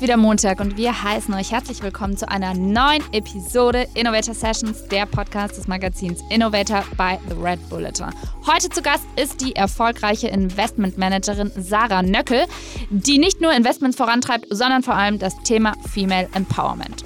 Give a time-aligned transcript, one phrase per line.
[0.00, 4.88] Ist wieder Montag und wir heißen euch herzlich willkommen zu einer neuen Episode Innovator Sessions,
[4.88, 8.06] der Podcast des Magazins Innovator bei The Red Bulletin.
[8.46, 12.46] Heute zu Gast ist die erfolgreiche Investmentmanagerin Sarah Nöckel,
[12.88, 17.04] die nicht nur Investments vorantreibt, sondern vor allem das Thema Female Empowerment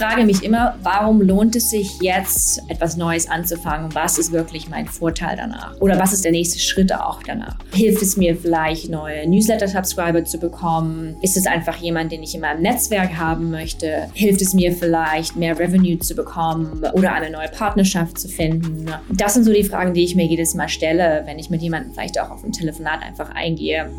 [0.00, 3.94] frage mich immer, warum lohnt es sich jetzt etwas Neues anzufangen?
[3.94, 5.78] Was ist wirklich mein Vorteil danach?
[5.80, 7.56] Oder was ist der nächste Schritt auch danach?
[7.72, 11.16] Hilft es mir vielleicht, neue Newsletter-Subscriber zu bekommen?
[11.20, 14.08] Ist es einfach jemand, den ich in meinem Netzwerk haben möchte?
[14.14, 18.86] Hilft es mir vielleicht, mehr Revenue zu bekommen oder eine neue Partnerschaft zu finden?
[19.10, 21.92] Das sind so die Fragen, die ich mir jedes Mal stelle, wenn ich mit jemandem
[21.92, 23.90] vielleicht auch auf ein Telefonat einfach eingehe.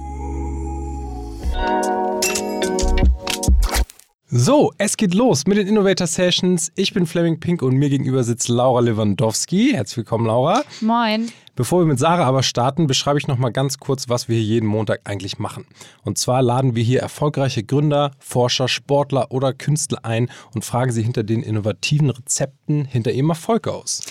[4.34, 6.72] So, es geht los mit den Innovator Sessions.
[6.76, 9.74] Ich bin Fleming Pink und mir gegenüber sitzt Laura Lewandowski.
[9.74, 10.64] Herzlich willkommen, Laura.
[10.80, 11.30] Moin.
[11.54, 14.46] Bevor wir mit Sarah aber starten, beschreibe ich noch mal ganz kurz, was wir hier
[14.46, 15.66] jeden Montag eigentlich machen.
[16.06, 21.04] Und zwar laden wir hier erfolgreiche Gründer, Forscher, Sportler oder Künstler ein und fragen sie
[21.04, 24.02] hinter den innovativen Rezepten hinter ihrem Erfolg aus.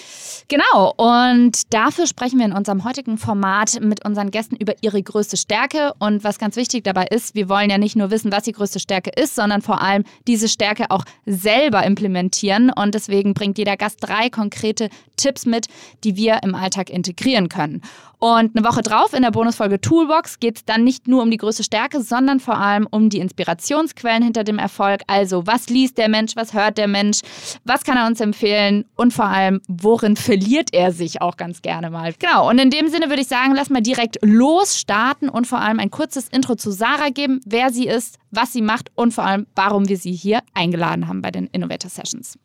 [0.48, 5.38] Genau, und dafür sprechen wir in unserem heutigen Format mit unseren Gästen über ihre größte
[5.38, 5.94] Stärke.
[5.98, 8.80] Und was ganz wichtig dabei ist, wir wollen ja nicht nur wissen, was die größte
[8.80, 12.70] Stärke ist, sondern vor allem diese Stärke auch selber implementieren.
[12.70, 15.68] Und deswegen bringt jeder Gast drei konkrete Tipps mit,
[16.04, 17.82] die wir im Alltag integrieren können.
[18.20, 21.38] Und eine Woche drauf in der Bonusfolge Toolbox geht es dann nicht nur um die
[21.38, 25.00] größte Stärke, sondern vor allem um die Inspirationsquellen hinter dem Erfolg.
[25.06, 27.20] Also, was liest der Mensch, was hört der Mensch,
[27.64, 31.88] was kann er uns empfehlen und vor allem, worin verliert er sich auch ganz gerne
[31.88, 32.12] mal.
[32.18, 35.80] Genau, und in dem Sinne würde ich sagen, lass mal direkt losstarten und vor allem
[35.80, 39.46] ein kurzes Intro zu Sarah geben, wer sie ist, was sie macht und vor allem,
[39.54, 42.38] warum wir sie hier eingeladen haben bei den Innovator Sessions.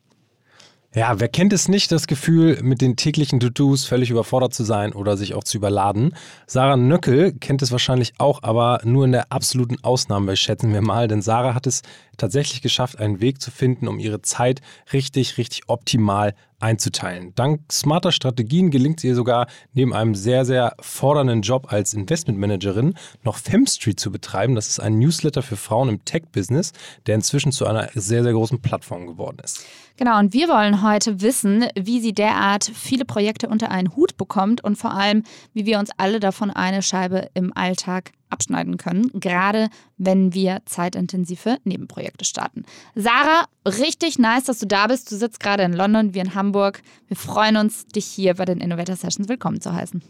[0.94, 4.94] Ja, wer kennt es nicht, das Gefühl, mit den täglichen To-Dos völlig überfordert zu sein
[4.94, 6.14] oder sich auch zu überladen?
[6.46, 11.06] Sarah Nöckel kennt es wahrscheinlich auch, aber nur in der absoluten Ausnahme, schätzen wir mal,
[11.06, 11.82] denn Sarah hat es
[12.16, 17.34] tatsächlich geschafft, einen Weg zu finden, um ihre Zeit richtig, richtig optimal einzuteilen.
[17.34, 22.94] Dank smarter Strategien gelingt es ihr sogar, neben einem sehr, sehr fordernden Job als Investmentmanagerin
[23.22, 24.54] noch Femstreet zu betreiben.
[24.54, 26.72] Das ist ein Newsletter für Frauen im Tech-Business,
[27.06, 29.66] der inzwischen zu einer sehr, sehr großen Plattform geworden ist.
[29.96, 34.62] Genau, und wir wollen heute wissen, wie sie derart viele Projekte unter einen Hut bekommt
[34.62, 35.22] und vor allem,
[35.54, 41.58] wie wir uns alle davon eine Scheibe im Alltag abschneiden können, gerade wenn wir zeitintensive
[41.64, 42.64] Nebenprojekte starten.
[42.94, 45.10] Sarah, richtig nice, dass du da bist.
[45.10, 46.82] Du sitzt gerade in London, wir in Hamburg.
[47.08, 50.02] Wir freuen uns, dich hier bei den Innovator Sessions willkommen zu heißen.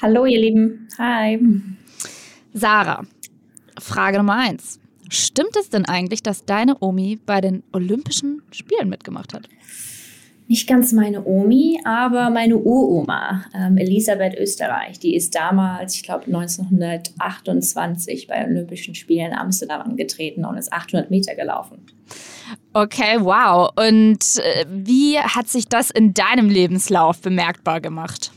[0.00, 0.88] Hallo, ihr Lieben.
[0.98, 1.40] Hi.
[2.52, 3.04] Sarah,
[3.80, 4.78] Frage Nummer eins.
[5.08, 9.48] Stimmt es denn eigentlich, dass deine Omi bei den Olympischen Spielen mitgemacht hat?
[10.48, 14.98] nicht ganz meine Omi, aber meine Uroma, ähm, Elisabeth Österreich.
[14.98, 21.10] Die ist damals, ich glaube 1928 bei Olympischen Spielen in Amsterdam angetreten und ist 800
[21.10, 21.84] Meter gelaufen.
[22.72, 23.68] Okay, wow.
[23.76, 28.32] Und äh, wie hat sich das in deinem Lebenslauf bemerkbar gemacht?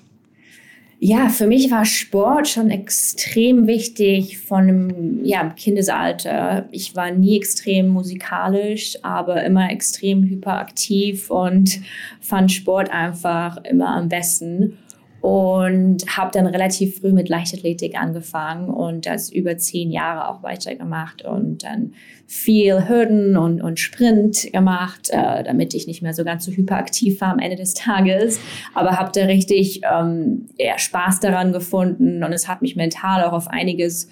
[1.03, 6.67] Ja, für mich war Sport schon extrem wichtig von einem ja, Kindesalter.
[6.69, 11.79] Ich war nie extrem musikalisch, aber immer extrem hyperaktiv und
[12.19, 14.78] fand Sport einfach immer am besten
[15.22, 21.24] und habe dann relativ früh mit Leichtathletik angefangen und das über zehn Jahre auch weitergemacht
[21.24, 21.94] und dann
[22.26, 27.22] viel Hürden und, und Sprint gemacht, äh, damit ich nicht mehr so ganz so hyperaktiv
[27.22, 28.40] war am Ende des Tages,
[28.74, 33.34] aber habe da richtig ähm, ja, Spaß daran gefunden und es hat mich mental auch
[33.34, 34.10] auf einiges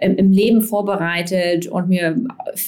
[0.00, 2.16] im Leben vorbereitet und mir,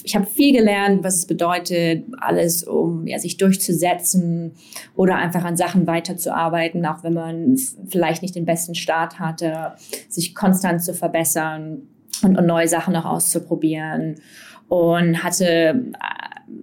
[0.04, 4.52] ich habe viel gelernt, was es bedeutet, alles, um ja, sich durchzusetzen
[4.94, 7.56] oder einfach an Sachen weiterzuarbeiten, auch wenn man
[7.88, 9.72] vielleicht nicht den besten Start hatte,
[10.08, 11.82] sich konstant zu verbessern
[12.22, 14.16] und, und neue Sachen auch auszuprobieren.
[14.68, 15.92] Und hatte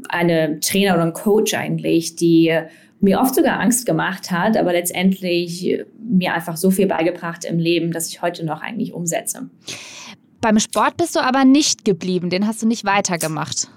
[0.08, 2.58] eine Trainer oder einen Coach eigentlich, die
[3.02, 7.92] mir oft sogar Angst gemacht hat, aber letztendlich mir einfach so viel beigebracht im Leben,
[7.92, 9.50] dass ich heute noch eigentlich umsetze.
[10.42, 13.68] Beim Sport bist du aber nicht geblieben, den hast du nicht weitergemacht.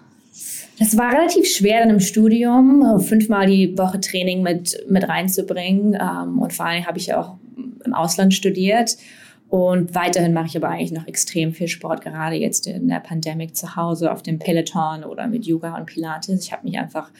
[0.78, 5.94] Das war relativ schwer dann im Studium, fünfmal die Woche Training mit, mit reinzubringen.
[5.94, 7.36] Ähm, und vor allem habe ich auch
[7.84, 8.96] im Ausland studiert.
[9.52, 13.52] Und weiterhin mache ich aber eigentlich noch extrem viel Sport, gerade jetzt in der Pandemie
[13.52, 16.42] zu Hause auf dem Peloton oder mit Yoga und Pilates.
[16.42, 17.10] Ich habe mich einfach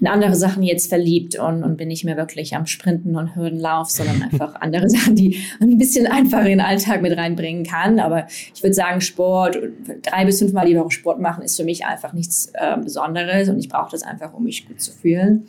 [0.00, 3.88] in andere Sachen jetzt verliebt und, und bin nicht mehr wirklich am Sprinten und Hürdenlauf,
[3.88, 8.00] sondern einfach andere Sachen, die ein bisschen einfacher in den Alltag mit reinbringen kann.
[8.00, 9.56] Aber ich würde sagen, Sport,
[10.02, 13.60] drei bis fünfmal die Woche Sport machen, ist für mich einfach nichts äh, Besonderes und
[13.60, 15.46] ich brauche das einfach, um mich gut zu fühlen.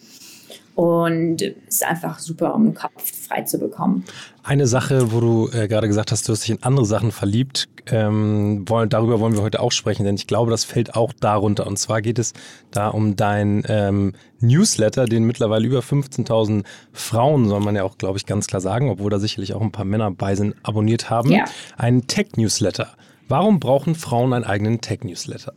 [0.77, 4.05] Und es ist einfach super, um den Kopf frei zu bekommen.
[4.43, 7.67] Eine Sache, wo du äh, gerade gesagt hast, du hast dich in andere Sachen verliebt,
[7.87, 11.65] ähm, wollen, darüber wollen wir heute auch sprechen, denn ich glaube, das fällt auch darunter.
[11.65, 12.33] Und zwar geht es
[12.69, 16.63] da um dein ähm, Newsletter, den mittlerweile über 15.000
[16.93, 19.71] Frauen, soll man ja auch, glaube ich, ganz klar sagen, obwohl da sicherlich auch ein
[19.71, 21.31] paar Männer bei sind, abonniert haben.
[21.31, 21.45] Ja.
[21.75, 22.89] Einen Tech-Newsletter.
[23.27, 25.53] Warum brauchen Frauen einen eigenen Tech-Newsletter?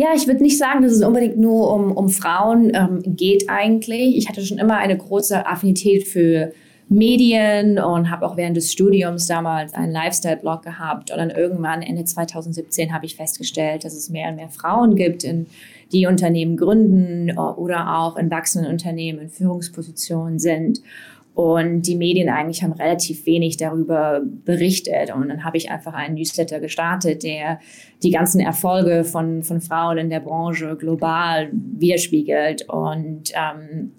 [0.00, 4.16] Ja, ich würde nicht sagen, dass es unbedingt nur um, um Frauen ähm, geht eigentlich.
[4.16, 6.54] Ich hatte schon immer eine große Affinität für
[6.88, 11.10] Medien und habe auch während des Studiums damals einen Lifestyle-Blog gehabt.
[11.10, 15.22] Und dann irgendwann Ende 2017 habe ich festgestellt, dass es mehr und mehr Frauen gibt,
[15.22, 15.48] in,
[15.92, 20.80] die Unternehmen gründen oder auch in wachsenden Unternehmen in Führungspositionen sind.
[21.34, 25.14] Und die Medien eigentlich haben relativ wenig darüber berichtet.
[25.14, 27.60] Und dann habe ich einfach einen Newsletter gestartet, der
[28.02, 32.68] die ganzen Erfolge von, von Frauen in der Branche global widerspiegelt.
[32.68, 33.92] Und ähm,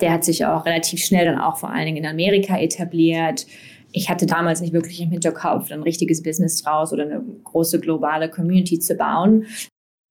[0.00, 3.46] der hat sich auch relativ schnell dann auch vor allen Dingen in Amerika etabliert.
[3.92, 8.30] Ich hatte damals nicht wirklich im Hinterkopf, ein richtiges Business draus oder eine große globale
[8.30, 9.46] Community zu bauen.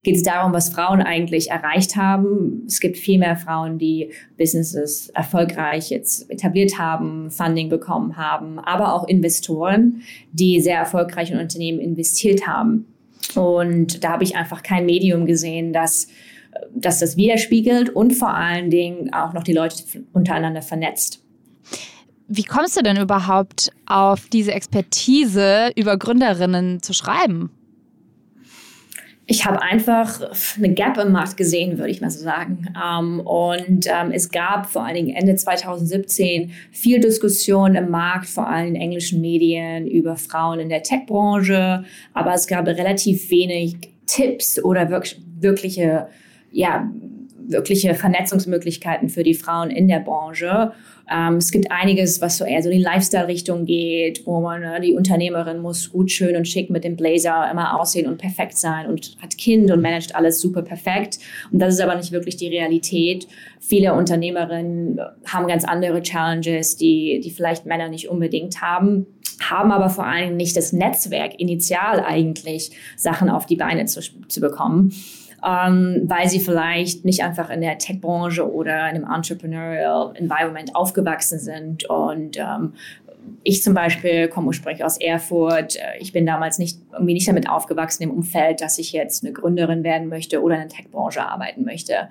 [0.02, 2.64] Geht es darum, was Frauen eigentlich erreicht haben.
[2.66, 8.94] Es gibt viel mehr Frauen, die Businesses erfolgreich jetzt etabliert haben, Funding bekommen haben, aber
[8.94, 10.02] auch Investoren,
[10.32, 12.86] die sehr erfolgreich in Unternehmen investiert haben.
[13.34, 16.08] Und da habe ich einfach kein Medium gesehen, das
[16.74, 19.82] dass das widerspiegelt und vor allen Dingen auch noch die Leute
[20.12, 21.22] untereinander vernetzt.
[22.28, 27.50] Wie kommst du denn überhaupt auf diese Expertise über Gründerinnen zu schreiben?
[29.30, 30.20] Ich habe einfach
[30.56, 32.66] eine Gap im Markt gesehen, würde ich mal so sagen.
[32.76, 38.48] Ähm, und ähm, es gab vor allen Dingen Ende 2017 viel Diskussion im Markt, vor
[38.48, 41.84] allem in englischen Medien, über Frauen in der Tech-Branche.
[42.12, 46.08] Aber es gab relativ wenig Tipps oder wirklich, wirkliche
[46.50, 46.90] ja,
[47.46, 50.72] wirkliche Vernetzungsmöglichkeiten für die Frauen in der Branche.
[51.10, 54.80] Ähm, es gibt einiges, was so eher so in die Lifestyle-Richtung geht, wo man, ne,
[54.80, 58.86] die Unternehmerin muss gut, schön und schick mit dem Blazer immer aussehen und perfekt sein
[58.86, 61.18] und hat Kind und managt alles super perfekt.
[61.50, 63.26] Und das ist aber nicht wirklich die Realität.
[63.58, 69.06] Viele Unternehmerinnen haben ganz andere Challenges, die, die vielleicht Männer nicht unbedingt haben
[69.42, 74.40] haben aber vor allem nicht das Netzwerk initial eigentlich Sachen auf die Beine zu, zu
[74.40, 74.92] bekommen
[75.46, 81.38] ähm, weil sie vielleicht nicht einfach in der Tech-Branche oder in einem Entrepreneurial Environment aufgewachsen
[81.38, 82.74] sind und ähm,
[83.42, 85.78] ich zum Beispiel komme ursprünglich aus Erfurt.
[85.98, 89.82] Ich bin damals nicht irgendwie nicht damit aufgewachsen im Umfeld, dass ich jetzt eine Gründerin
[89.82, 92.08] werden möchte oder in der Tech-Branche arbeiten möchte.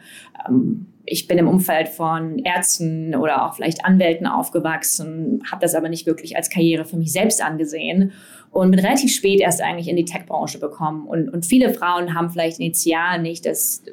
[0.48, 5.90] Ähm, ich bin im Umfeld von Ärzten oder auch vielleicht Anwälten aufgewachsen, habe das aber
[5.90, 8.12] nicht wirklich als Karriere für mich selbst angesehen
[8.52, 11.08] und bin relativ spät erst eigentlich in die Tech-Branche bekommen.
[11.08, 13.84] Und, und viele Frauen haben vielleicht initial nicht das,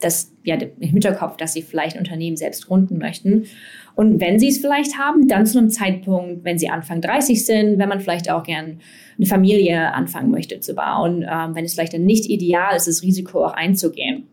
[0.00, 3.46] das ja, im Hinterkopf, dass sie vielleicht ein Unternehmen selbst gründen möchten.
[3.94, 7.78] Und wenn sie es vielleicht haben, dann zu einem Zeitpunkt, wenn sie Anfang 30 sind,
[7.78, 8.80] wenn man vielleicht auch gern
[9.16, 13.02] eine Familie anfangen möchte zu bauen, ähm, wenn es vielleicht dann nicht ideal ist, das
[13.02, 14.24] Risiko auch einzugehen.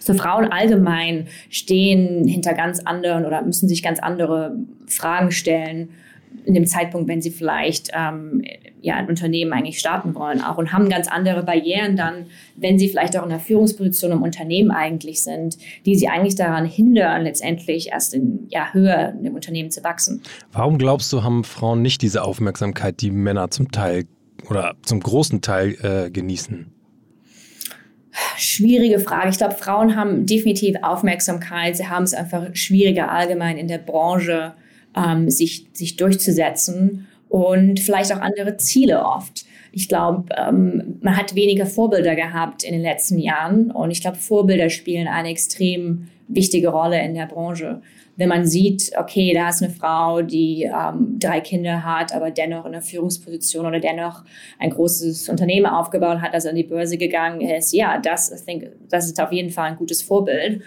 [0.00, 4.56] So Frauen allgemein stehen hinter ganz anderen oder müssen sich ganz andere
[4.86, 5.90] Fragen stellen
[6.46, 8.42] in dem Zeitpunkt, wenn sie vielleicht ähm,
[8.80, 12.88] ja, ein Unternehmen eigentlich starten wollen auch und haben ganz andere Barrieren dann, wenn sie
[12.88, 17.88] vielleicht auch in der Führungsposition im Unternehmen eigentlich sind, die sie eigentlich daran hindern, letztendlich
[17.88, 20.22] erst in ja, Höhe in dem Unternehmen zu wachsen.
[20.52, 24.04] Warum glaubst du, haben Frauen nicht diese Aufmerksamkeit, die Männer zum Teil
[24.48, 26.72] oder zum großen Teil äh, genießen?
[28.38, 29.30] Schwierige Frage.
[29.30, 31.76] Ich glaube, Frauen haben definitiv Aufmerksamkeit.
[31.76, 34.54] Sie haben es einfach schwieriger allgemein in der Branche
[34.96, 39.44] ähm, sich, sich durchzusetzen und vielleicht auch andere Ziele oft.
[39.72, 44.16] Ich glaube, ähm, man hat weniger Vorbilder gehabt in den letzten Jahren und ich glaube,
[44.16, 47.82] Vorbilder spielen eine extrem wichtige Rolle in der Branche.
[48.16, 52.64] Wenn man sieht, okay, da ist eine Frau, die ähm, drei Kinder hat, aber dennoch
[52.64, 54.24] in einer Führungsposition oder dennoch
[54.58, 58.72] ein großes Unternehmen aufgebaut hat, das an die Börse gegangen ist, ja, das, ich denke,
[58.88, 60.62] das ist auf jeden Fall ein gutes Vorbild.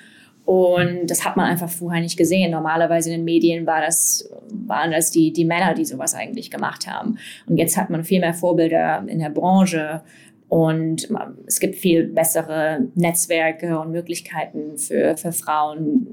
[0.49, 2.49] Und das hat man einfach vorher nicht gesehen.
[2.49, 6.87] Normalerweise in den Medien war das, waren das die, die Männer, die sowas eigentlich gemacht
[6.87, 7.19] haben.
[7.45, 10.01] Und jetzt hat man viel mehr Vorbilder in der Branche.
[10.47, 11.07] Und
[11.45, 16.07] es gibt viel bessere Netzwerke und Möglichkeiten für, für Frauen,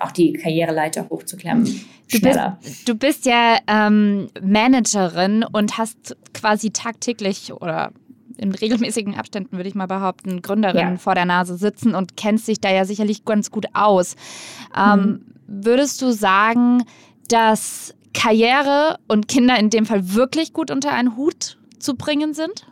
[0.00, 1.66] auch die Karriereleiter hochzuklemmen.
[2.10, 2.40] Du bist,
[2.86, 7.92] du bist ja ähm, Managerin und hast quasi tagtäglich oder
[8.38, 10.98] in regelmäßigen Abständen, würde ich mal behaupten, Gründerinnen ja.
[10.98, 14.16] vor der Nase sitzen und kennst dich da ja sicherlich ganz gut aus.
[14.76, 15.20] Ähm, mhm.
[15.46, 16.84] Würdest du sagen,
[17.28, 22.66] dass Karriere und Kinder in dem Fall wirklich gut unter einen Hut zu bringen sind?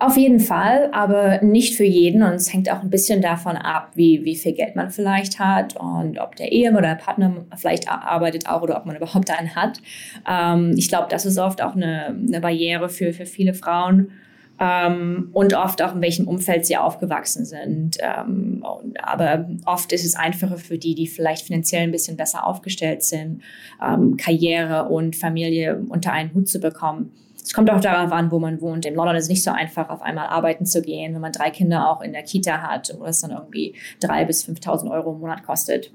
[0.00, 2.22] Auf jeden Fall, aber nicht für jeden.
[2.22, 5.76] Und es hängt auch ein bisschen davon ab, wie, wie viel Geld man vielleicht hat
[5.76, 9.54] und ob der Ehemann oder der Partner vielleicht arbeitet auch oder ob man überhaupt einen
[9.54, 9.82] hat.
[10.26, 14.10] Ähm, ich glaube, das ist oft auch eine, eine Barriere für, für viele Frauen.
[14.58, 17.98] Ähm, und oft auch in welchem Umfeld sie aufgewachsen sind.
[18.00, 18.64] Ähm,
[19.02, 23.42] aber oft ist es einfacher für die, die vielleicht finanziell ein bisschen besser aufgestellt sind,
[23.86, 27.12] ähm, Karriere und Familie unter einen Hut zu bekommen.
[27.50, 28.86] Es kommt auch darauf an, wo man wohnt.
[28.86, 31.50] In London ist es nicht so einfach, auf einmal arbeiten zu gehen, wenn man drei
[31.50, 35.18] Kinder auch in der Kita hat, wo es dann irgendwie drei bis 5.000 Euro im
[35.18, 35.90] Monat kostet.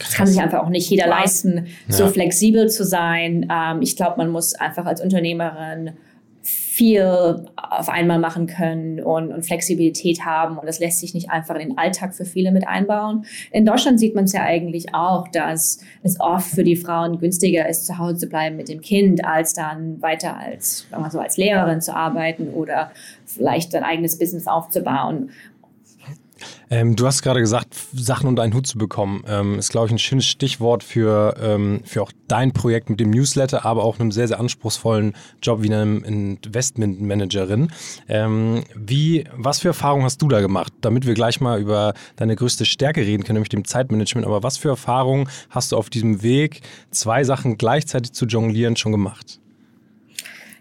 [0.00, 2.10] Das kann sich einfach auch nicht jeder leisten, so ja.
[2.10, 3.48] flexibel zu sein.
[3.48, 5.92] Ähm, ich glaube, man muss einfach als Unternehmerin
[6.80, 10.56] viel auf einmal machen können und, und, Flexibilität haben.
[10.56, 13.26] Und das lässt sich nicht einfach in den Alltag für viele mit einbauen.
[13.52, 17.68] In Deutschland sieht man es ja eigentlich auch, dass es oft für die Frauen günstiger
[17.68, 21.20] ist, zu Hause zu bleiben mit dem Kind, als dann weiter als, sagen wir so,
[21.20, 22.92] als Lehrerin zu arbeiten oder
[23.26, 25.28] vielleicht ein eigenes Business aufzubauen.
[26.70, 29.92] Ähm, du hast gerade gesagt, Sachen unter einen Hut zu bekommen, ähm, ist, glaube ich,
[29.92, 34.12] ein schönes Stichwort für, ähm, für auch dein Projekt mit dem Newsletter, aber auch einem
[34.12, 37.70] sehr, sehr anspruchsvollen Job wie einem Investmentmanagerin.
[38.08, 42.36] Ähm, wie, was für Erfahrungen hast du da gemacht, damit wir gleich mal über deine
[42.36, 44.26] größte Stärke reden können, nämlich dem Zeitmanagement.
[44.26, 48.92] Aber was für Erfahrungen hast du auf diesem Weg, zwei Sachen gleichzeitig zu jonglieren, schon
[48.92, 49.39] gemacht?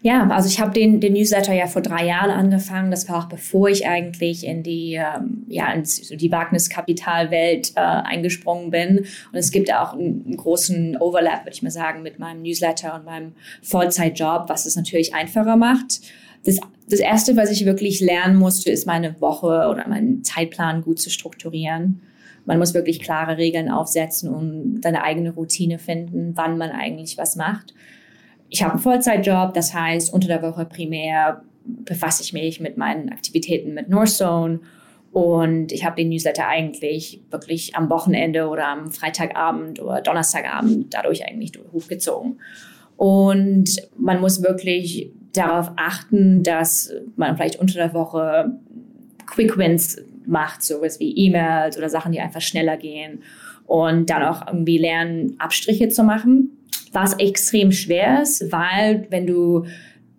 [0.02, 2.90] Ja, also ich habe den, den Newsletter ja vor drei Jahren angefangen.
[2.90, 8.72] Das war auch bevor ich eigentlich in die, ähm, ja, in die Wagniskapitalwelt äh, eingesprungen
[8.72, 9.00] bin.
[9.00, 12.96] Und es gibt auch einen, einen großen Overlap, würde ich mal sagen, mit meinem Newsletter
[12.96, 16.00] und meinem Vollzeitjob, was es natürlich einfacher macht.
[16.46, 21.02] Das, das Erste, was ich wirklich lernen musste, ist meine Woche oder meinen Zeitplan gut
[21.02, 22.02] zu strukturieren.
[22.46, 27.36] Man muss wirklich klare Regeln aufsetzen und seine eigene Routine finden, wann man eigentlich was
[27.36, 27.74] macht
[28.50, 33.10] ich habe einen Vollzeitjob, das heißt, unter der Woche primär befasse ich mich mit meinen
[33.10, 34.60] Aktivitäten mit Northzone
[35.12, 41.26] und ich habe den Newsletter eigentlich wirklich am Wochenende oder am Freitagabend oder Donnerstagabend dadurch
[41.26, 42.40] eigentlich hochgezogen.
[42.96, 48.52] Und man muss wirklich darauf achten, dass man vielleicht unter der Woche
[49.26, 53.24] Quick Wins macht, sowas wie E-Mails oder Sachen, die einfach schneller gehen.
[53.66, 56.59] Und dann auch irgendwie lernen, Abstriche zu machen
[56.92, 59.66] was extrem schwer ist, weil wenn du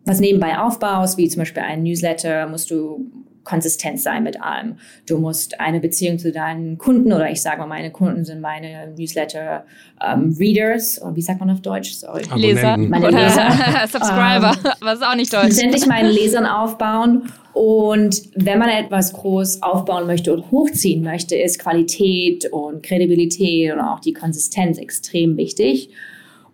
[0.04, 3.10] was nebenbei aufbaust, wie zum Beispiel einen Newsletter, musst du
[3.44, 4.76] konsistent sein mit allem.
[5.08, 8.94] Du musst eine Beziehung zu deinen Kunden oder ich sage mal, meine Kunden sind meine
[8.96, 11.00] Newsletter-Readers.
[11.02, 11.94] Ähm, wie sagt man auf Deutsch?
[11.94, 12.22] Sorry.
[12.36, 12.76] Leser.
[12.76, 13.50] Meine oder Leser.
[13.90, 15.44] Subscriber, ähm, was ist auch nicht Deutsch.
[15.44, 17.24] Letztendlich meinen Lesern aufbauen.
[17.52, 23.80] Und wenn man etwas groß aufbauen möchte und hochziehen möchte, ist Qualität und Kredibilität und
[23.80, 25.90] auch die Konsistenz extrem wichtig.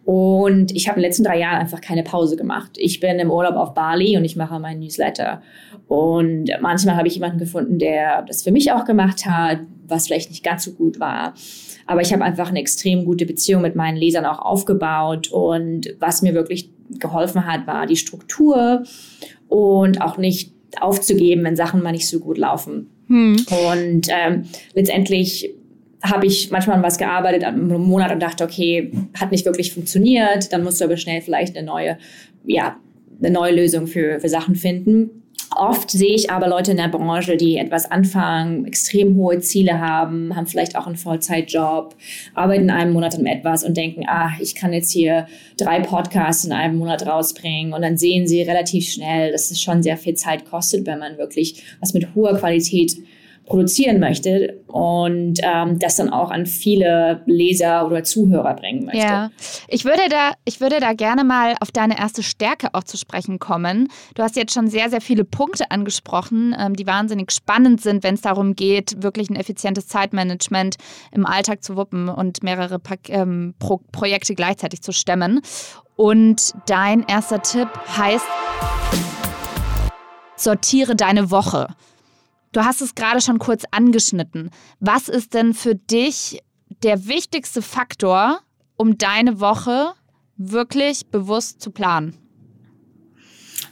[0.06, 2.70] Und ich habe in den letzten drei Jahren einfach keine Pause gemacht.
[2.76, 5.42] Ich bin im Urlaub auf Bali und ich mache meinen Newsletter.
[5.88, 9.58] Und manchmal habe ich jemanden gefunden, der das für mich auch gemacht hat,
[9.88, 11.34] was vielleicht nicht ganz so gut war.
[11.86, 15.32] Aber ich habe einfach eine extrem gute Beziehung mit meinen Lesern auch aufgebaut.
[15.32, 16.70] Und was mir wirklich
[17.00, 18.84] geholfen hat, war die Struktur
[19.48, 22.90] und auch nicht aufzugeben, wenn Sachen mal nicht so gut laufen.
[23.08, 23.44] Hm.
[23.70, 25.50] Und ähm, letztendlich
[26.10, 30.52] habe ich manchmal an was gearbeitet, einen Monat und dachte, okay, hat nicht wirklich funktioniert,
[30.52, 31.98] dann musst du aber schnell vielleicht eine neue,
[32.44, 32.76] ja,
[33.20, 35.22] eine neue Lösung für, für Sachen finden.
[35.54, 40.34] Oft sehe ich aber Leute in der Branche, die etwas anfangen, extrem hohe Ziele haben,
[40.34, 41.94] haben vielleicht auch einen Vollzeitjob,
[42.34, 46.44] arbeiten in einem Monat an etwas und denken, ah, ich kann jetzt hier drei Podcasts
[46.44, 47.72] in einem Monat rausbringen.
[47.72, 51.16] Und dann sehen sie relativ schnell, dass es schon sehr viel Zeit kostet, wenn man
[51.16, 52.96] wirklich was mit hoher Qualität
[53.46, 58.98] produzieren möchte und ähm, das dann auch an viele Leser oder Zuhörer bringen möchte.
[58.98, 59.30] Ja,
[59.68, 63.38] ich würde da, ich würde da gerne mal auf deine erste Stärke auch zu sprechen
[63.38, 63.88] kommen.
[64.14, 68.14] Du hast jetzt schon sehr, sehr viele Punkte angesprochen, ähm, die wahnsinnig spannend sind, wenn
[68.14, 70.76] es darum geht, wirklich ein effizientes Zeitmanagement
[71.12, 75.40] im Alltag zu wuppen und mehrere pa ähm, Pro Projekte gleichzeitig zu stemmen.
[75.94, 78.26] Und dein erster Tipp heißt,
[80.36, 81.68] sortiere deine Woche.
[82.56, 84.48] Du hast es gerade schon kurz angeschnitten.
[84.80, 86.40] Was ist denn für dich
[86.82, 88.40] der wichtigste Faktor,
[88.78, 89.92] um deine Woche
[90.38, 92.16] wirklich bewusst zu planen?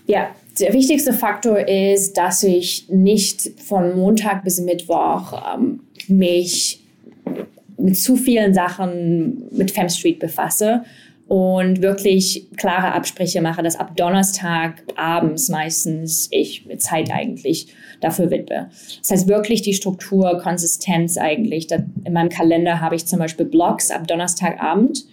[0.07, 0.29] Ja,
[0.61, 6.85] der wichtigste Faktor ist, dass ich nicht von Montag bis Mittwoch ähm, mich
[7.79, 10.85] mit zu vielen Sachen mit Femstreet befasse
[11.27, 17.69] und wirklich klare Absprüche mache, dass ab Donnerstag abends meistens ich Zeit eigentlich
[18.01, 18.71] dafür widme.
[19.01, 21.69] Das heißt wirklich die Struktur, Konsistenz eigentlich.
[21.71, 25.07] in meinem Kalender habe ich zum Beispiel Blogs ab Donnerstagabend.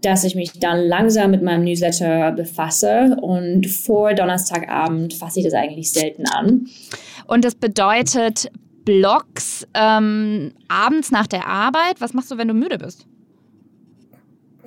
[0.00, 5.54] dass ich mich dann langsam mit meinem Newsletter befasse und vor Donnerstagabend fasse ich das
[5.54, 6.66] eigentlich selten an.
[7.28, 8.50] Und das bedeutet
[8.84, 12.00] Blogs ähm, abends nach der Arbeit.
[12.00, 13.06] Was machst du, wenn du müde bist?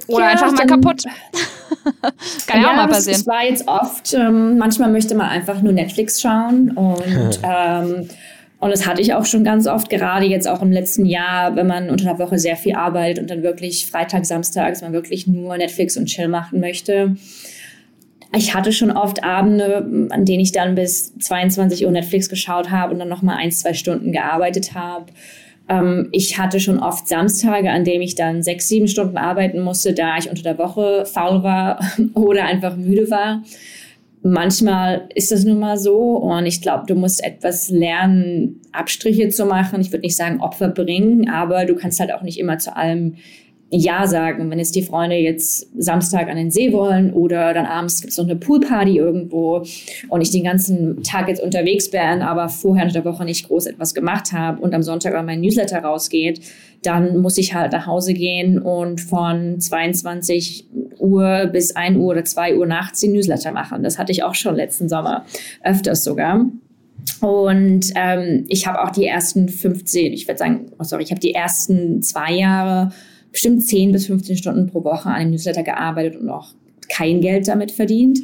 [0.07, 1.03] Oder ja, einfach mal kaputt.
[2.47, 3.17] Kann ja, auch mal passieren.
[3.17, 8.09] Das, war jetzt oft, ähm, manchmal möchte man einfach nur Netflix schauen und ähm,
[8.59, 11.67] und das hatte ich auch schon ganz oft, gerade jetzt auch im letzten Jahr, wenn
[11.67, 15.27] man unter der Woche sehr viel arbeitet und dann wirklich Freitag, Samstag, dass man wirklich
[15.27, 17.15] nur Netflix und Chill machen möchte.
[18.35, 22.93] Ich hatte schon oft Abende, an denen ich dann bis 22 Uhr Netflix geschaut habe
[22.93, 25.05] und dann nochmal ein, zwei Stunden gearbeitet habe.
[25.67, 29.93] Ähm, ich hatte schon oft Samstage, an denen ich dann sechs, sieben Stunden arbeiten musste,
[29.93, 31.79] da ich unter der Woche faul war
[32.13, 33.41] oder einfach müde war
[34.25, 39.45] manchmal ist das nun mal so und ich glaube, du musst etwas lernen, Abstriche zu
[39.45, 39.81] machen.
[39.81, 43.15] Ich würde nicht sagen Opfer bringen, aber du kannst halt auch nicht immer zu allem
[43.72, 44.50] ja sagen.
[44.50, 48.17] Wenn jetzt die Freunde jetzt Samstag an den See wollen oder dann abends gibt es
[48.17, 49.65] noch eine Poolparty irgendwo
[50.10, 53.65] und ich den ganzen Tag jetzt unterwegs bin, aber vorher in der Woche nicht groß
[53.65, 56.41] etwas gemacht habe und am Sonntag aber mein Newsletter rausgeht,
[56.84, 60.67] dann muss ich halt nach Hause gehen und von 22
[61.00, 63.84] Uhr bis 1 Uhr oder 2 Uhr nachts die Newsletter machen.
[63.84, 65.25] Das hatte ich auch schon letzten Sommer,
[65.63, 66.45] öfters sogar.
[67.22, 71.19] Und ähm, ich habe auch die ersten 15, ich würde sagen, oh sorry, ich habe
[71.19, 72.91] die ersten zwei Jahre
[73.35, 76.53] bestimmt 10 bis 15 Stunden pro Woche an dem Newsletter gearbeitet und auch
[76.89, 78.19] kein Geld damit verdient.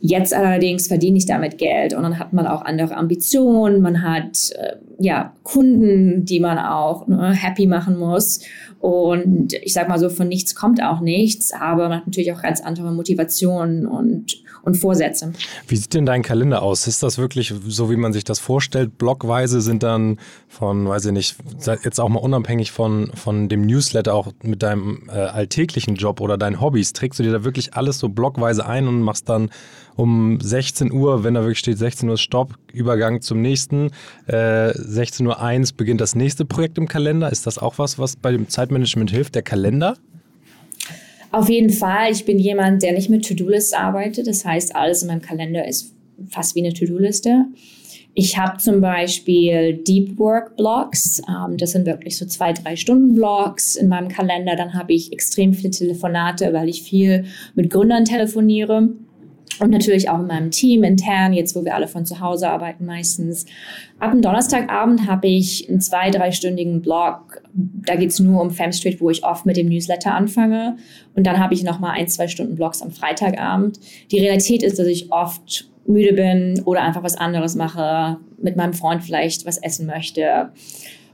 [0.00, 4.50] Jetzt allerdings verdiene ich damit Geld und dann hat man auch andere Ambitionen, man hat
[4.58, 8.40] äh, ja Kunden, die man auch ne, happy machen muss
[8.80, 12.42] und ich sag mal so, von nichts kommt auch nichts, aber man hat natürlich auch
[12.42, 15.32] ganz andere Motivationen und, und Vorsätze.
[15.66, 16.86] Wie sieht denn dein Kalender aus?
[16.86, 18.98] Ist das wirklich so, wie man sich das vorstellt?
[18.98, 21.36] Blockweise sind dann von, weiß ich nicht,
[21.84, 26.36] jetzt auch mal unabhängig von, von dem Newsletter, auch mit deinem äh, alltäglichen Job oder
[26.38, 29.50] deinen Hobbys, trägst du dir da wirklich alles so blockweise ein und machst dann
[29.96, 33.90] um 16 Uhr, wenn da wirklich steht 16 Uhr Stopp, Übergang zum nächsten,
[34.26, 37.30] äh, 16.01 Uhr beginnt das nächste Projekt im Kalender.
[37.30, 39.96] Ist das auch was, was bei dem Zeitmanagement hilft, der Kalender?
[41.32, 42.10] Auf jeden Fall.
[42.10, 44.26] Ich bin jemand, der nicht mit To-Do-Lists arbeitet.
[44.26, 45.94] Das heißt, alles in meinem Kalender ist
[46.28, 47.46] fast wie eine To-Do-Liste.
[48.14, 51.22] Ich habe zum Beispiel Deep Work Blocks.
[51.28, 54.56] Ähm, das sind wirklich so zwei, drei Stunden Blocks in meinem Kalender.
[54.56, 58.88] Dann habe ich extrem viele Telefonate, weil ich viel mit Gründern telefoniere.
[59.60, 62.86] Und natürlich auch in meinem Team intern, jetzt wo wir alle von zu Hause arbeiten
[62.86, 63.44] meistens.
[63.98, 67.42] Ab dem Donnerstagabend habe ich einen zwei-, dreistündigen Blog.
[67.52, 70.76] Da geht es nur um Femstreet, wo ich oft mit dem Newsletter anfange.
[71.14, 73.78] Und dann habe ich nochmal ein, zwei Stunden Blogs am Freitagabend.
[74.10, 78.72] Die Realität ist, dass ich oft müde bin oder einfach was anderes mache, mit meinem
[78.72, 80.52] Freund vielleicht was essen möchte.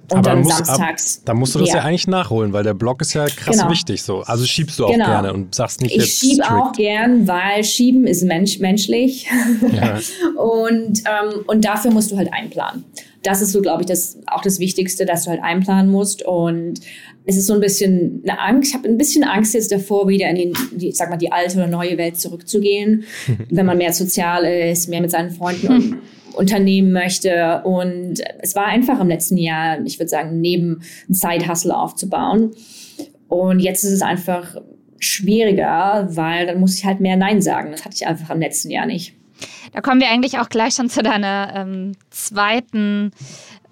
[0.09, 1.19] Und Aber dann muss, samstags.
[1.19, 1.77] Ab, da musst du das ja.
[1.77, 1.83] ja.
[1.83, 3.71] eigentlich nachholen, weil der Blog ist ja krass genau.
[3.71, 4.21] wichtig so.
[4.21, 5.07] Also schiebst du auch genau.
[5.07, 6.23] gerne und sagst nicht ich jetzt.
[6.23, 9.29] Ich schiebe auch gern, weil schieben ist mensch, menschlich.
[9.73, 9.99] Ja.
[10.40, 12.85] und, ähm, und dafür musst du halt einplanen.
[13.25, 16.25] Das ist so, glaube ich, das, auch das Wichtigste, dass du halt einplanen musst.
[16.25, 16.81] Und
[17.25, 18.71] es ist so ein bisschen eine Angst.
[18.71, 21.57] Ich habe ein bisschen Angst jetzt davor, wieder in die, ich sag mal, die alte
[21.57, 23.05] oder neue Welt zurückzugehen,
[23.51, 25.97] wenn man mehr sozial ist, mehr mit seinen Freunden und
[26.37, 27.62] unternehmen möchte.
[27.64, 32.53] Und es war einfach im letzten Jahr, ich würde sagen, neben ein Side-Hustle aufzubauen.
[33.29, 34.57] Und jetzt ist es einfach
[34.99, 37.70] schwieriger, weil dann muss ich halt mehr Nein sagen.
[37.72, 39.14] Das hatte ich einfach im letzten Jahr nicht.
[39.72, 43.11] Da kommen wir eigentlich auch gleich schon zu deiner ähm, zweiten,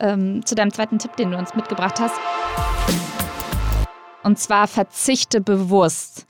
[0.00, 2.14] ähm, zu deinem zweiten Tipp, den du uns mitgebracht hast.
[4.22, 6.26] Und zwar verzichte bewusst.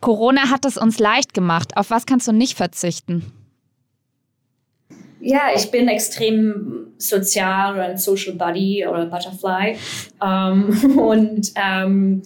[0.00, 1.76] Corona hat es uns leicht gemacht.
[1.76, 3.32] Auf was kannst du nicht verzichten?
[5.24, 9.76] Ja, ich bin extrem sozial oder ein Social Buddy oder Butterfly.
[10.22, 12.22] Ähm, und ähm,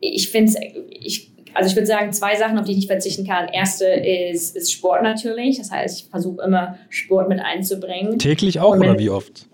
[0.00, 0.52] ich finde
[0.90, 3.46] ich, also ich würde sagen, zwei Sachen, auf die ich nicht verzichten kann.
[3.48, 5.58] Erste ist, ist Sport natürlich.
[5.58, 8.18] Das heißt, ich versuche immer Sport mit einzubringen.
[8.18, 9.46] Täglich auch wenn, oder wie oft?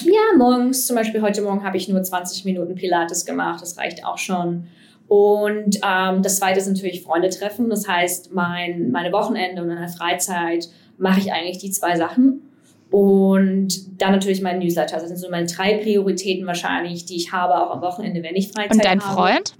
[0.00, 0.86] Ja, morgens.
[0.86, 3.62] Zum Beispiel heute Morgen habe ich nur 20 Minuten Pilates gemacht.
[3.62, 4.66] Das reicht auch schon.
[5.06, 7.70] Und ähm, das zweite ist natürlich Freunde treffen.
[7.70, 12.42] Das heißt, mein, meine Wochenende und meine Freizeit mache ich eigentlich die zwei Sachen.
[12.90, 14.96] Und dann natürlich mein Newsletter.
[14.96, 18.48] Das sind so meine drei Prioritäten wahrscheinlich, die ich habe, auch am Wochenende, wenn ich
[18.48, 18.76] Freizeit habe.
[18.76, 19.14] Und dein habe.
[19.14, 19.54] Freund?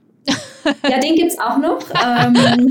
[0.88, 1.79] Ja, den gibt es auch noch.
[1.98, 2.68] Ähm,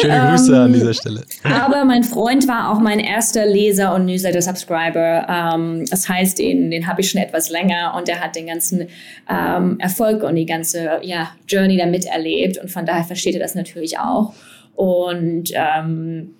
[0.00, 1.24] Schöne Grüße ähm, an dieser Stelle.
[1.42, 5.26] Aber mein Freund war auch mein erster Leser und Newsletter-Subscriber.
[5.28, 8.88] Ähm, das heißt, den, den habe ich schon etwas länger und der hat den ganzen
[9.28, 12.58] ähm, Erfolg und die ganze ja, Journey da miterlebt.
[12.58, 14.34] Und von daher versteht er das natürlich auch.
[14.74, 16.34] Und ähm,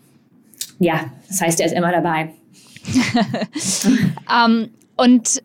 [0.78, 2.34] ja, das heißt, er ist immer dabei.
[4.26, 5.42] um, ähm, und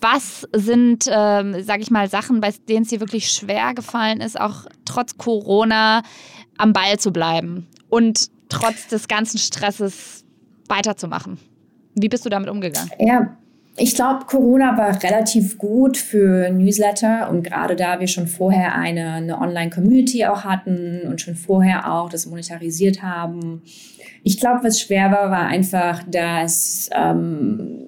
[0.00, 4.38] Was sind, ähm, sage ich mal, Sachen, bei denen es dir wirklich schwer gefallen ist,
[4.40, 6.02] auch trotz Corona
[6.56, 10.24] am Ball zu bleiben und trotz des ganzen Stresses
[10.68, 11.38] weiterzumachen?
[11.94, 12.90] Wie bist du damit umgegangen?
[13.00, 13.36] Ja,
[13.76, 19.12] ich glaube, Corona war relativ gut für Newsletter und gerade da wir schon vorher eine,
[19.12, 23.62] eine Online-Community auch hatten und schon vorher auch das monetarisiert haben.
[24.24, 27.86] Ich glaube, was schwer war, war einfach, dass, ähm,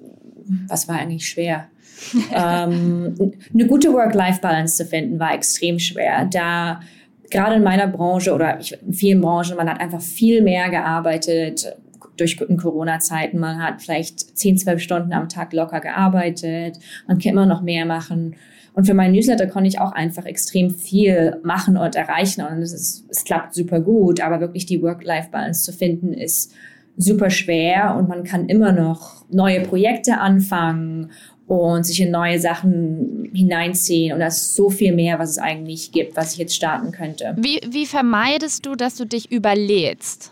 [0.67, 1.67] was war eigentlich schwer?
[2.35, 3.15] ähm,
[3.53, 6.25] eine gute Work-Life-Balance zu finden, war extrem schwer.
[6.25, 6.81] Da
[7.29, 11.75] gerade in meiner Branche oder in vielen Branchen, man hat einfach viel mehr gearbeitet,
[12.17, 13.39] durch Corona-Zeiten.
[13.39, 16.79] Man hat vielleicht 10, 12 Stunden am Tag locker gearbeitet.
[17.07, 18.35] Man kann immer noch mehr machen.
[18.73, 22.41] Und für meinen Newsletter konnte ich auch einfach extrem viel machen und erreichen.
[22.41, 24.19] Und es, ist, es klappt super gut.
[24.21, 26.53] Aber wirklich die Work-Life-Balance zu finden, ist
[26.97, 27.95] super schwer.
[27.97, 31.11] Und man kann immer noch neue Projekte anfangen
[31.47, 34.13] und sich in neue Sachen hineinziehen.
[34.13, 37.35] Und da ist so viel mehr, was es eigentlich gibt, was ich jetzt starten könnte.
[37.37, 40.31] Wie, wie vermeidest du, dass du dich überlädst?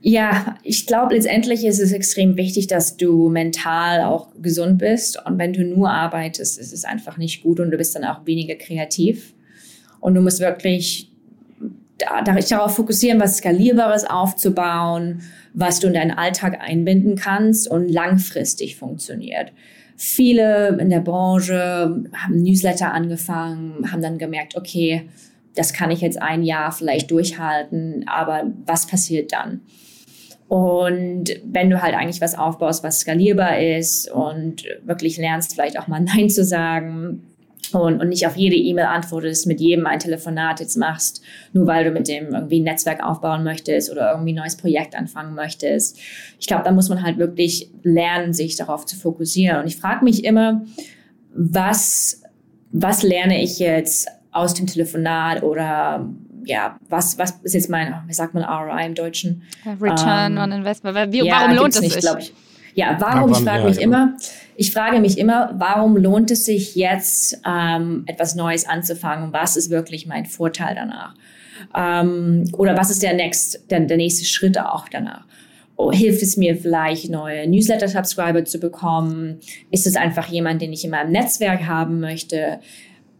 [0.00, 5.20] Ja, ich glaube, letztendlich ist es extrem wichtig, dass du mental auch gesund bist.
[5.26, 8.24] Und wenn du nur arbeitest, ist es einfach nicht gut und du bist dann auch
[8.24, 9.34] weniger kreativ.
[10.00, 11.10] Und du musst wirklich
[11.98, 19.52] darauf fokussieren, was Skalierbares aufzubauen, was du in deinen Alltag einbinden kannst und langfristig funktioniert.
[19.96, 25.08] Viele in der Branche haben Newsletter angefangen, haben dann gemerkt, okay,
[25.56, 29.62] das kann ich jetzt ein Jahr vielleicht durchhalten, aber was passiert dann?
[30.48, 35.88] Und wenn du halt eigentlich was aufbaust, was skalierbar ist und wirklich lernst, vielleicht auch
[35.88, 37.22] mal Nein zu sagen
[37.72, 41.84] und, und nicht auf jede E-Mail antwortest, mit jedem ein Telefonat jetzt machst, nur weil
[41.84, 45.98] du mit dem irgendwie ein Netzwerk aufbauen möchtest oder irgendwie ein neues Projekt anfangen möchtest.
[46.40, 49.60] Ich glaube, da muss man halt wirklich lernen, sich darauf zu fokussieren.
[49.60, 50.64] Und ich frage mich immer,
[51.34, 52.22] was,
[52.72, 56.08] was lerne ich jetzt aus dem Telefonat oder
[56.48, 59.42] ja, was, was ist jetzt mein, wie sagt man ROI im Deutschen?
[59.80, 61.12] Return ähm, on Investment.
[61.12, 61.96] Wie, ja, warum lohnt es sich?
[61.96, 62.32] Ich.
[62.74, 63.32] Ja, warum?
[63.32, 64.16] Ich frage mich ja, immer,
[64.56, 69.32] ich frage mich immer, warum lohnt es sich jetzt, ähm, etwas Neues anzufangen?
[69.32, 71.14] Was ist wirklich mein Vorteil danach?
[71.76, 75.24] Ähm, oder was ist der, next, der, der nächste Schritt auch danach?
[75.76, 79.40] Oh, hilft es mir vielleicht, neue Newsletter-Subscriber zu bekommen?
[79.70, 82.60] Ist es einfach jemand, den ich in meinem Netzwerk haben möchte?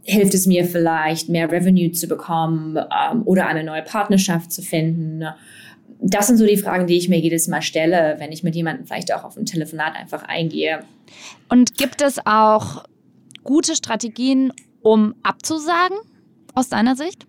[0.09, 5.25] Hilft es mir vielleicht, mehr Revenue zu bekommen ähm, oder eine neue Partnerschaft zu finden?
[6.01, 8.87] Das sind so die Fragen, die ich mir jedes Mal stelle, wenn ich mit jemandem
[8.87, 10.81] vielleicht auch auf ein Telefonat einfach eingehe.
[11.49, 12.85] Und gibt es auch
[13.45, 15.97] gute Strategien, um abzusagen,
[16.55, 17.27] aus deiner Sicht?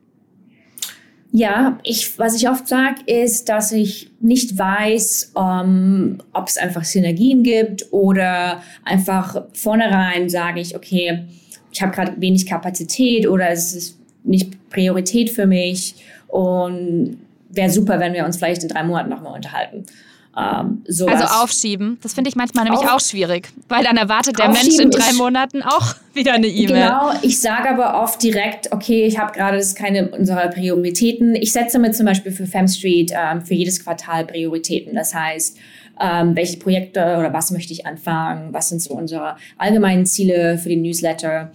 [1.32, 6.84] Ja, ich, was ich oft sage, ist, dass ich nicht weiß, ähm, ob es einfach
[6.84, 11.28] Synergien gibt oder einfach vornherein sage ich, okay,
[11.72, 15.96] ich habe gerade wenig Kapazität oder es ist nicht Priorität für mich
[16.28, 17.18] und
[17.50, 19.86] wäre super, wenn wir uns vielleicht in drei Monaten nochmal unterhalten.
[20.38, 24.50] Ähm, also aufschieben, das finde ich manchmal nämlich Auf, auch schwierig, weil dann erwartet der
[24.50, 26.84] Mensch in drei Monaten auch wieder eine E-Mail.
[26.84, 31.36] Genau, ich sage aber oft direkt, okay, ich habe gerade, das ist keine unserer Prioritäten.
[31.36, 34.94] Ich setze mir zum Beispiel für FemStreet ähm, für jedes Quartal Prioritäten.
[34.94, 35.58] Das heißt,
[36.00, 40.70] ähm, welche Projekte oder was möchte ich anfangen, was sind so unsere allgemeinen Ziele für
[40.70, 41.52] den Newsletter.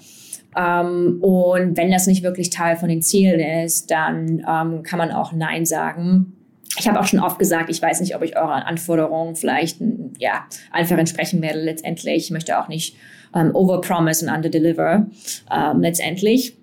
[0.56, 5.10] Ähm, und wenn das nicht wirklich Teil von den Zielen ist, dann ähm, kann man
[5.10, 6.32] auch Nein sagen.
[6.78, 9.78] Ich habe auch schon oft gesagt, ich weiß nicht, ob ich euren Anforderungen vielleicht
[10.18, 12.24] ja, einfach entsprechen werde letztendlich.
[12.24, 12.96] Ich möchte auch nicht
[13.34, 15.06] ähm, overpromise und underdeliver
[15.52, 16.56] ähm, letztendlich.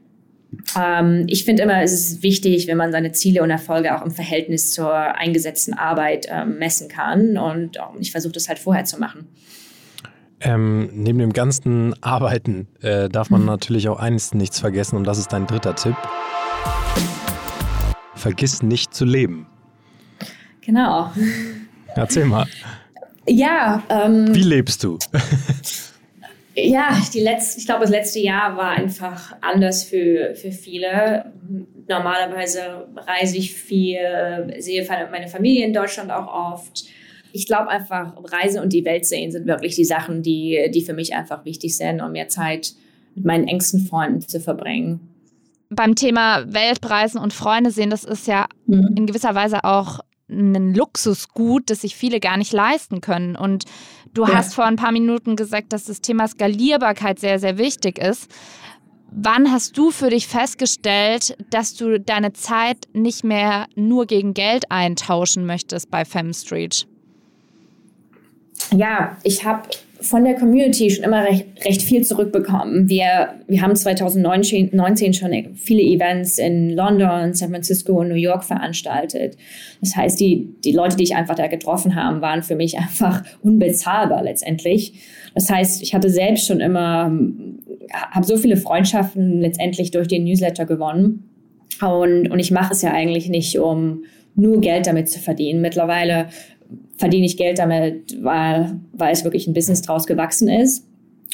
[0.77, 4.11] Ähm, ich finde immer, es ist wichtig, wenn man seine Ziele und Erfolge auch im
[4.11, 7.37] Verhältnis zur eingesetzten Arbeit ähm, messen kann.
[7.37, 9.27] Und ähm, ich versuche das halt vorher zu machen.
[10.43, 15.19] Ähm, neben dem ganzen Arbeiten äh, darf man natürlich auch eines nichts vergessen und das
[15.19, 15.95] ist dein dritter Tipp.
[18.15, 19.45] Vergiss nicht zu leben.
[20.61, 21.11] Genau.
[21.95, 22.47] Erzähl mal.
[23.27, 23.83] Ja.
[23.89, 24.97] Ähm, Wie lebst du?
[26.69, 31.31] Ja, die letzte, ich glaube, das letzte Jahr war einfach anders für, für viele.
[31.87, 33.97] Normalerweise reise ich viel,
[34.59, 36.85] sehe meine Familie in Deutschland auch oft.
[37.33, 40.93] Ich glaube einfach, Reisen und die Welt sehen sind wirklich die Sachen, die, die für
[40.93, 42.73] mich einfach wichtig sind, um mehr Zeit
[43.15, 45.07] mit meinen engsten Freunden zu verbringen.
[45.69, 48.95] Beim Thema Weltreisen und Freunde sehen, das ist ja mhm.
[48.97, 53.35] in gewisser Weise auch ein Luxusgut, das sich viele gar nicht leisten können.
[53.35, 53.65] Und
[54.13, 54.33] du ja.
[54.35, 58.29] hast vor ein paar Minuten gesagt, dass das Thema Skalierbarkeit sehr, sehr wichtig ist.
[59.11, 64.71] Wann hast du für dich festgestellt, dass du deine Zeit nicht mehr nur gegen Geld
[64.71, 66.87] eintauschen möchtest bei FemStreet?
[68.73, 69.67] Ja, ich habe
[70.01, 72.89] von der Community schon immer recht, recht viel zurückbekommen.
[72.89, 79.37] Wir, wir haben 2019 schon viele Events in London, San Francisco und New York veranstaltet.
[79.79, 83.23] Das heißt, die, die Leute, die ich einfach da getroffen habe, waren für mich einfach
[83.41, 84.93] unbezahlbar letztendlich.
[85.35, 87.11] Das heißt, ich hatte selbst schon immer,
[87.93, 91.29] habe so viele Freundschaften letztendlich durch den Newsletter gewonnen.
[91.81, 94.03] Und, und ich mache es ja eigentlich nicht, um
[94.35, 95.61] nur Geld damit zu verdienen.
[95.61, 96.27] Mittlerweile
[97.01, 100.87] verdiene ich Geld damit, weil, weil es wirklich ein Business draus gewachsen ist.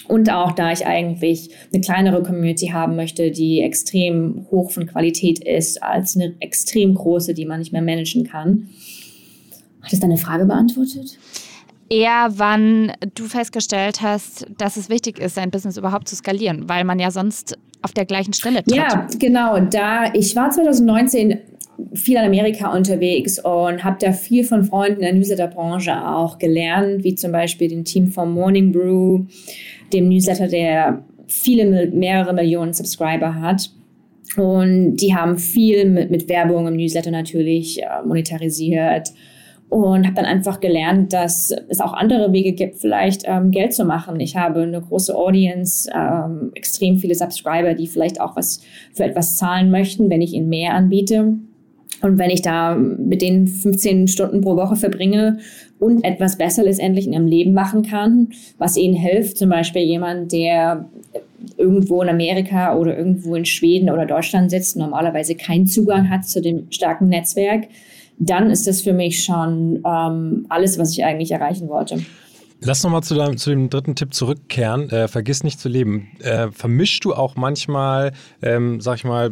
[0.08, 5.44] Und auch da ich eigentlich eine kleinere Community haben möchte, die extrem hoch von Qualität
[5.44, 8.70] ist, als eine extrem große, die man nicht mehr managen kann.
[9.82, 11.18] Hat es deine Frage beantwortet?
[11.90, 16.86] Eher, wann du festgestellt hast, dass es wichtig ist, sein Business überhaupt zu skalieren, weil
[16.86, 18.76] man ja sonst auf der gleichen Stelle tritt.
[18.76, 19.60] Ja, genau.
[19.60, 21.40] Da ich war 2019
[21.94, 27.16] viel in Amerika unterwegs und habe da viel von Freunden der Newsletter-Branche auch gelernt, wie
[27.16, 29.26] zum Beispiel dem Team vom Morning Brew,
[29.94, 33.70] dem Newsletter, der viele, mehrere Millionen Subscriber hat.
[34.36, 39.12] Und die haben viel mit, mit Werbung im Newsletter natürlich äh, monetarisiert
[39.70, 43.84] und habe dann einfach gelernt, dass es auch andere Wege gibt, vielleicht ähm, Geld zu
[43.84, 44.20] machen.
[44.20, 48.62] Ich habe eine große Audience, ähm, extrem viele Subscriber, die vielleicht auch was
[48.94, 51.38] für etwas zahlen möchten, wenn ich ihnen mehr anbiete.
[52.02, 55.40] Und wenn ich da mit den 15 Stunden pro Woche verbringe
[55.80, 60.32] und etwas besser letztendlich in ihrem Leben machen kann, was ihnen hilft, zum Beispiel jemand,
[60.32, 60.88] der
[61.58, 66.42] irgendwo in Amerika oder irgendwo in Schweden oder Deutschland sitzt, normalerweise keinen Zugang hat zu
[66.42, 67.68] dem starken Netzwerk,
[68.20, 72.00] dann ist das für mich schon ähm, alles, was ich eigentlich erreichen wollte.
[72.60, 74.90] Lass nochmal zu, zu dem dritten Tipp zurückkehren.
[74.90, 76.08] Äh, vergiss nicht zu leben.
[76.22, 79.30] Äh, vermischst du auch manchmal, ähm, sag ich mal,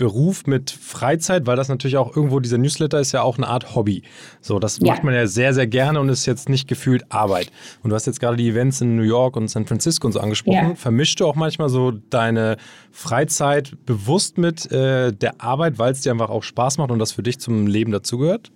[0.00, 3.74] Beruf mit Freizeit, weil das natürlich auch irgendwo, dieser Newsletter ist ja auch eine Art
[3.74, 4.02] Hobby.
[4.40, 4.86] So, das ja.
[4.86, 7.52] macht man ja sehr, sehr gerne und ist jetzt nicht gefühlt Arbeit.
[7.82, 10.20] Und du hast jetzt gerade die Events in New York und San Francisco und so
[10.20, 10.70] angesprochen.
[10.70, 10.74] Ja.
[10.74, 12.56] Vermischst du auch manchmal so deine
[12.90, 17.12] Freizeit bewusst mit äh, der Arbeit, weil es dir einfach auch Spaß macht und das
[17.12, 18.50] für dich zum Leben dazugehört?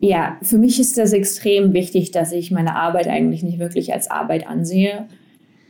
[0.00, 4.10] Ja, für mich ist das extrem wichtig, dass ich meine Arbeit eigentlich nicht wirklich als
[4.10, 5.06] Arbeit ansehe.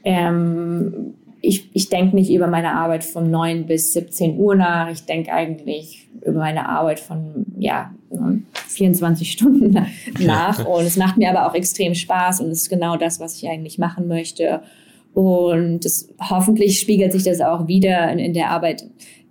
[0.03, 4.89] Ähm, ich, ich denke nicht über meine Arbeit von 9 bis 17 Uhr nach.
[4.91, 7.93] Ich denke eigentlich über meine Arbeit von ja,
[8.69, 9.77] 24 Stunden
[10.21, 10.65] nach.
[10.65, 13.49] Und es macht mir aber auch extrem Spaß und es ist genau das, was ich
[13.49, 14.63] eigentlich machen möchte.
[15.15, 18.85] Und das, hoffentlich spiegelt sich das auch wieder in, in der Arbeit,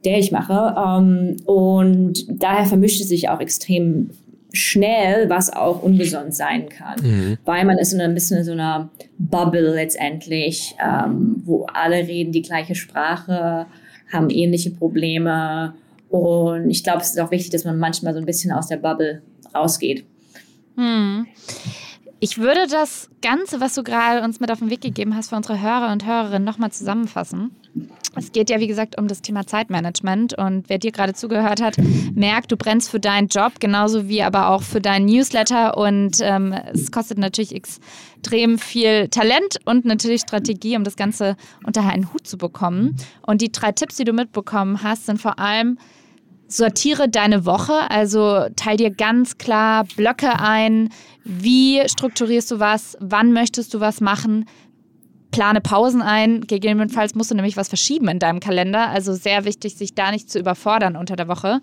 [0.04, 0.76] der ich mache.
[0.78, 4.10] Ähm, und daher vermischt es sich auch extrem
[4.54, 7.38] schnell, was auch ungesund sein kann, mhm.
[7.46, 12.32] weil man ist in ein bisschen in so einer Bubble letztendlich, ähm, wo alle reden
[12.32, 13.68] die gleiche Sprache,
[14.12, 15.74] haben ähnliche Probleme
[16.10, 18.78] und ich glaube, es ist auch wichtig, dass man manchmal so ein bisschen aus der
[18.78, 19.22] Bubble
[19.56, 20.06] rausgeht.
[20.76, 21.28] Mhm.
[22.20, 25.36] Ich würde das Ganze, was du gerade uns mit auf den Weg gegeben hast, für
[25.36, 27.52] unsere Hörer und Hörerinnen nochmal zusammenfassen.
[28.16, 30.38] Es geht ja, wie gesagt, um das Thema Zeitmanagement.
[30.38, 31.78] Und wer dir gerade zugehört hat,
[32.14, 35.78] merkt, du brennst für deinen Job, genauso wie aber auch für deinen Newsletter.
[35.78, 41.88] Und ähm, es kostet natürlich extrem viel Talent und natürlich Strategie, um das Ganze unter
[41.88, 42.98] einen Hut zu bekommen.
[43.26, 45.78] Und die drei Tipps, die du mitbekommen hast, sind vor allem,
[46.50, 50.90] sortiere deine Woche, also teil dir ganz klar Blöcke ein,
[51.24, 54.46] wie strukturierst du was, wann möchtest du was machen,
[55.32, 56.42] plane Pausen ein.
[56.42, 58.90] Gegebenenfalls musst du nämlich was verschieben in deinem Kalender.
[58.90, 61.60] Also sehr wichtig, sich da nicht zu überfordern unter der Woche.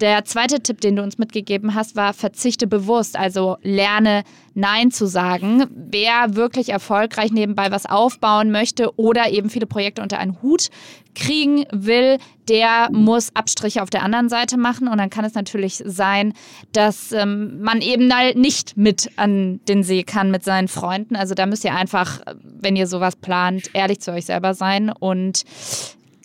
[0.00, 3.18] Der zweite Tipp, den du uns mitgegeben hast, war verzichte bewusst.
[3.18, 4.22] Also lerne
[4.54, 5.64] Nein zu sagen.
[5.70, 10.68] Wer wirklich erfolgreich nebenbei was aufbauen möchte oder eben viele Projekte unter einen Hut
[11.16, 14.86] kriegen will, der muss Abstriche auf der anderen Seite machen.
[14.86, 16.34] Und dann kann es natürlich sein,
[16.72, 18.08] dass ähm, man eben
[18.40, 21.16] nicht mit an den See kann mit seinen Freunden.
[21.16, 25.42] Also da müsst ihr einfach, wenn ihr sowas plant, ehrlich zu euch selber sein und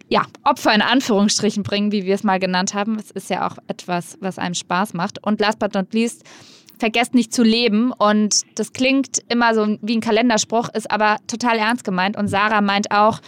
[0.09, 2.99] ja, Opfer in Anführungsstrichen bringen, wie wir es mal genannt haben.
[2.99, 5.25] Es ist ja auch etwas, was einem Spaß macht.
[5.25, 6.25] Und last but not least,
[6.77, 7.93] vergesst nicht zu leben.
[7.93, 12.17] Und das klingt immer so wie ein Kalenderspruch, ist aber total ernst gemeint.
[12.17, 13.21] Und Sarah meint auch,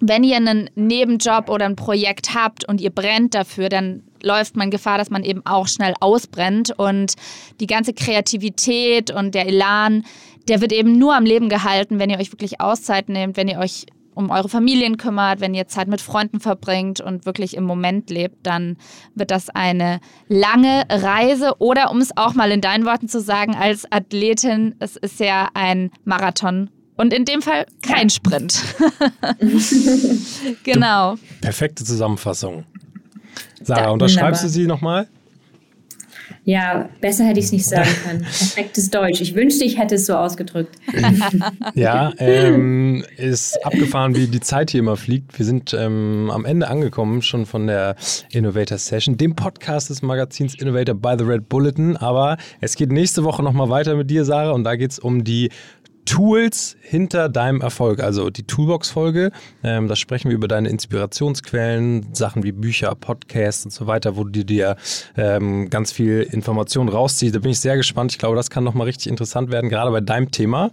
[0.00, 4.70] wenn ihr einen Nebenjob oder ein Projekt habt und ihr brennt dafür, dann läuft man
[4.70, 6.72] Gefahr, dass man eben auch schnell ausbrennt.
[6.76, 7.14] Und
[7.60, 10.04] die ganze Kreativität und der Elan,
[10.48, 13.58] der wird eben nur am Leben gehalten, wenn ihr euch wirklich Auszeit nehmt, wenn ihr
[13.58, 18.10] euch um eure Familien kümmert, wenn ihr Zeit mit Freunden verbringt und wirklich im Moment
[18.10, 18.76] lebt, dann
[19.14, 21.54] wird das eine lange Reise.
[21.58, 25.48] Oder um es auch mal in deinen Worten zu sagen, als Athletin, es ist ja
[25.54, 26.70] ein Marathon.
[27.00, 28.62] Und in dem Fall kein Sprint.
[30.64, 31.14] genau.
[31.40, 32.64] Perfekte Zusammenfassung.
[33.62, 35.08] Sarah, ja, unterschreibst du sie nochmal?
[36.44, 38.20] Ja, besser hätte ich es nicht sagen können.
[38.20, 39.22] Perfektes Deutsch.
[39.22, 40.76] Ich wünschte, ich hätte es so ausgedrückt.
[41.74, 45.38] ja, ähm, ist abgefahren, wie die Zeit hier immer fliegt.
[45.38, 47.96] Wir sind ähm, am Ende angekommen, schon von der
[48.30, 51.96] Innovator Session, dem Podcast des Magazins Innovator by the Red Bulletin.
[51.96, 55.24] Aber es geht nächste Woche nochmal weiter mit dir, Sarah, und da geht es um
[55.24, 55.50] die
[56.04, 59.30] Tools hinter deinem Erfolg, also die Toolbox-Folge.
[59.62, 64.24] Ähm, da sprechen wir über deine Inspirationsquellen, Sachen wie Bücher, Podcasts und so weiter, wo
[64.24, 64.76] du dir
[65.16, 67.34] ähm, ganz viel Information rausziehst.
[67.34, 68.12] Da bin ich sehr gespannt.
[68.12, 70.70] Ich glaube, das kann nochmal richtig interessant werden, gerade bei deinem Thema.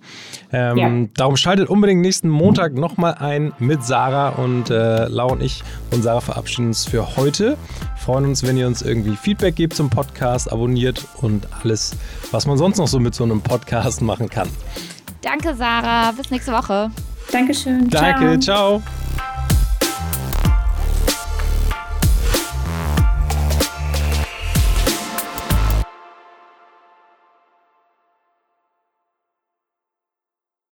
[0.52, 1.08] Ähm, ja.
[1.16, 6.02] Darum schaltet unbedingt nächsten Montag nochmal ein mit Sarah und äh, Lau und ich und
[6.02, 7.58] Sarah verabschieden uns für heute.
[7.98, 11.96] Freuen uns, wenn ihr uns irgendwie Feedback gebt zum Podcast, abonniert und alles,
[12.32, 14.50] was man sonst noch so mit so einem Podcast machen kann.
[15.28, 16.14] Danke, Sarah.
[16.14, 16.90] Bis nächste Woche.
[17.34, 17.90] Dankeschön.
[17.90, 18.80] Danke, ciao.
[18.80, 19.37] ciao.